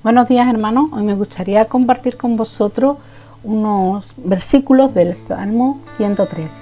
[0.00, 2.98] Buenos días hermanos, hoy me gustaría compartir con vosotros
[3.42, 6.52] unos versículos del Salmo 103.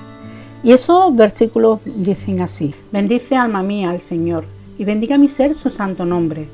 [0.63, 4.47] Y esos versículos dicen así, bendice alma mía al Señor
[4.79, 6.49] y bendiga mi ser su santo nombre.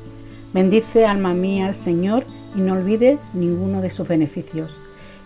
[0.53, 4.75] Bendice alma mía al Señor y no olvide ninguno de sus beneficios.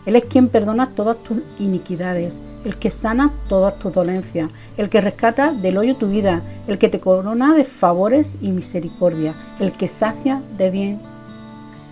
[0.05, 5.01] Él es quien perdona todas tus iniquidades, el que sana todas tus dolencias, el que
[5.01, 9.87] rescata del hoyo tu vida, el que te corona de favores y misericordia, el que
[9.87, 11.16] sacia de bien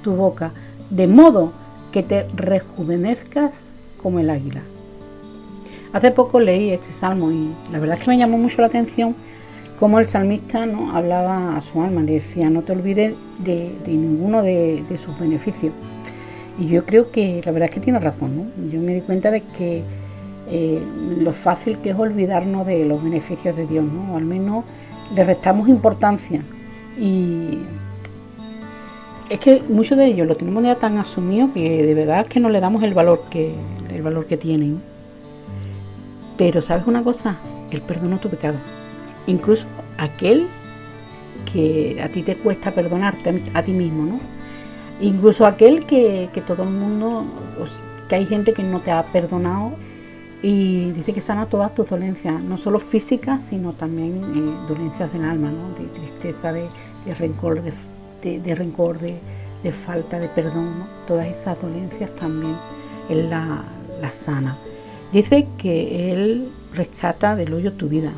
[0.06, 0.52] tu boca,
[0.92, 1.52] de modo
[1.92, 3.52] que te rejuvenezcas
[4.02, 4.62] como el águila.
[5.94, 9.16] Hace poco leí este salmo y la verdad es que me llamó mucho la atención
[9.80, 10.96] cómo el salmista ¿no?
[10.96, 15.74] hablaba a su alma, le decía, no te olvides de, ninguno de, sus beneficios.
[16.60, 18.52] Y yo creo que la verdad es que tiene razón.
[18.72, 19.82] Yo me di cuenta de que
[20.52, 20.82] eh,
[21.20, 24.14] lo fácil que es olvidarnos de los beneficios de Dios, ¿no?
[24.14, 24.66] O al menos
[25.16, 26.42] le restamos importancia.
[26.98, 27.58] Y
[29.36, 32.50] es que muchos de ellos lo tenemos ya tan asumido que de verdad que no
[32.50, 33.54] le damos el valor que,
[33.94, 34.82] el valor que tienen.
[36.38, 37.36] Pero ¿sabes una cosa?
[37.70, 38.58] Él perdonó tu pecado.
[39.28, 39.66] Incluso
[39.98, 40.48] aquel
[41.52, 44.20] que a ti te cuesta perdonarte a ti mismo, ¿no?
[45.02, 47.26] Incluso aquel que, todo el mundo,
[48.08, 49.74] que hay gente que no te ha perdonado
[50.42, 55.26] y dice que sana todas tus dolencias, no solo físicas, sino también eh, dolencias del
[55.26, 55.78] alma, ¿no?
[55.78, 56.68] De tristeza, de,
[57.06, 57.74] de rencor, de
[58.22, 62.56] de, rencor, de, falta de perdón, todas esas dolencias también
[63.10, 63.64] Él la,
[64.12, 64.56] sana.
[65.12, 68.12] Dice que Él rescata del hoyo tu vida.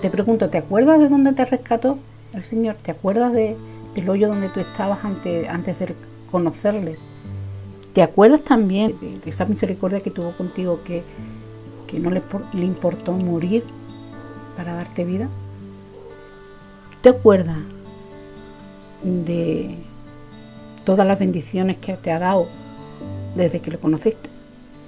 [0.00, 1.98] Te pregunto, ¿te acuerdas de dónde te rescató
[2.32, 2.76] el Señor?
[2.82, 3.56] ¿Te acuerdas de,
[3.94, 5.94] del hoyo donde tú estabas antes, antes de
[6.30, 6.96] conocerle?
[7.92, 11.02] ¿Te acuerdas también de esa misericordia que tuvo contigo que,
[11.88, 12.22] que no le,
[12.54, 13.64] le importó morir
[14.56, 15.28] para darte vida?
[17.02, 17.58] ¿Te acuerdas
[19.02, 19.76] de
[20.84, 22.48] todas las bendiciones que te ha dado
[23.34, 24.28] desde que lo conociste,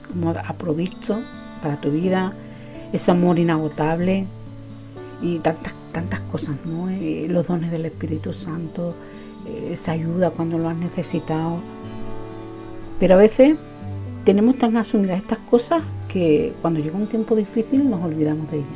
[0.09, 1.19] como ha provisto
[1.63, 2.33] para tu vida,
[2.93, 4.27] ese amor inagotable
[5.23, 6.91] y tantas, tantas cosas, ¿no?
[6.91, 8.95] Eh, los dones del Espíritu Santo,
[9.47, 11.59] eh, esa ayuda cuando lo has necesitado.
[12.99, 13.57] Pero a veces
[14.25, 18.69] tenemos tan asumidas estas cosas que cuando llega un tiempo difícil nos olvidamos de ellas.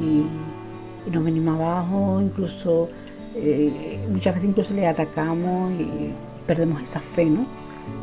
[0.00, 2.88] Y, y nos venimos abajo, incluso
[3.36, 6.12] eh, muchas veces incluso le atacamos y
[6.46, 7.46] perdemos esa fe, ¿no?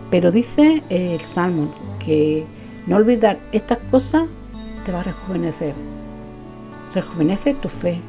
[0.09, 2.45] Pero dice el Salmo que
[2.85, 4.23] no olvidar estas cosas
[4.85, 5.73] te va a rejuvenecer.
[6.93, 7.99] Rejuvenece tu fe,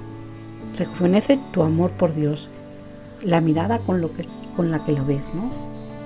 [0.78, 2.48] rejuvenece tu amor por Dios,
[3.22, 4.24] la mirada con, lo que,
[4.54, 5.50] con la que lo ves, ¿no?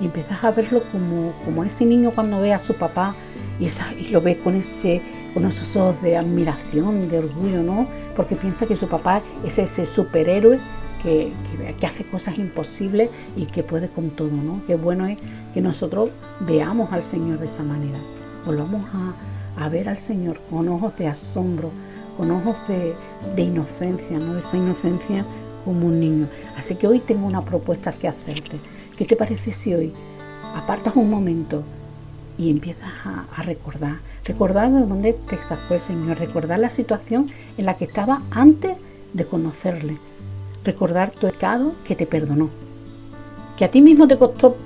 [0.00, 3.14] Empiezas a verlo como, como ese niño cuando ve a su papá
[3.60, 3.68] y,
[4.00, 5.02] y lo ve con, ese,
[5.34, 7.86] con esos ojos de admiración, de orgullo, ¿no?
[8.16, 10.58] Porque piensa que su papá es ese superhéroe
[11.02, 11.32] que,
[11.86, 14.60] hace cosas imposibles y que puede con todo, ¿no?
[14.66, 15.18] Qué bueno es
[15.52, 17.98] que nosotros veamos al Señor de esa manera,
[18.46, 21.70] volvamos a, a ver al Señor con ojos de asombro,
[22.16, 24.34] con ojos de, inocencia, ¿no?
[24.34, 25.24] De esa inocencia
[25.64, 26.26] como un niño.
[26.56, 28.58] Así que hoy tengo una propuesta que hacerte.
[28.96, 29.92] ¿Qué te parece si hoy
[30.54, 31.62] apartas un momento
[32.38, 37.30] y empiezas a, a, recordar, recordar de dónde te sacó el Señor, recordar la situación
[37.56, 38.76] en la que estaba antes
[39.12, 39.98] de conocerle,
[40.64, 42.50] recordar tu pecado que te perdonó.
[43.56, 44.56] Que a ti mismo te costó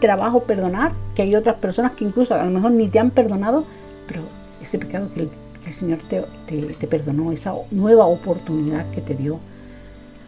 [0.00, 3.64] trabajo perdonar, que hay otras personas que incluso a lo mejor ni te han perdonado,
[4.06, 4.22] pero
[4.62, 5.30] ese pecado que el,
[5.72, 9.38] Señor te, te, perdonó, esa nueva oportunidad que te dio.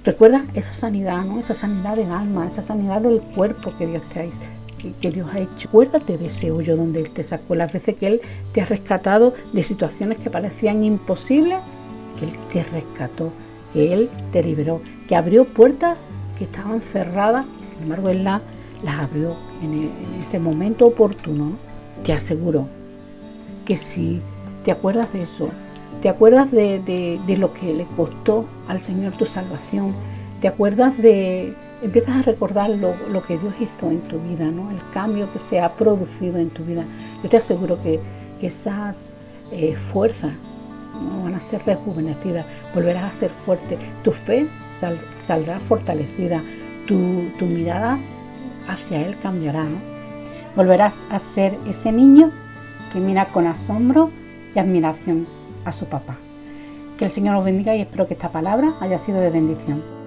[0.04, 1.40] Recuerda esa sanidad, ¿no?
[1.40, 4.24] Esa sanidad del alma, esa sanidad del cuerpo que Dios te ha
[5.00, 5.68] que, Dios ha hecho.
[5.68, 8.20] Acuérdate de ese hoyo donde Él te sacó, las veces que Él
[8.52, 11.58] te ha rescatado de situaciones que parecían imposibles,
[12.18, 13.30] que Él te rescató
[13.72, 15.98] que Él te liberó, que abrió puertas
[16.38, 18.40] que estaban cerradas y sin embargo Él las,
[18.86, 19.90] abrió en,
[20.20, 21.54] ese momento oportuno.
[22.04, 22.68] Te aseguro
[23.66, 24.20] que si
[24.64, 25.48] te acuerdas de eso,
[26.00, 29.94] te acuerdas de, lo que le costó al Señor tu salvación,
[30.40, 34.70] te acuerdas de, empiezas a recordar lo, que Dios hizo en tu vida, ¿no?
[34.70, 36.84] el cambio que se ha producido en tu vida.
[37.24, 37.98] Yo te aseguro que,
[38.40, 39.12] esas
[39.52, 40.32] eh, fuerzas
[41.22, 44.48] van a ser rejuvenecidas, volverás a ser fuerte, tu fe
[45.20, 46.42] saldrá fortalecida,
[46.86, 47.98] tu, mirada
[48.68, 49.66] hacia Él cambiará,
[50.56, 52.32] Volverás a ser ese niño
[52.92, 54.10] que mira con asombro
[54.54, 55.26] y admiración
[55.64, 56.16] a su papá.
[56.98, 59.99] Que el Señor os bendiga y espero que esta palabra haya sido de bendición.